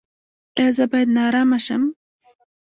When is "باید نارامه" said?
0.91-1.59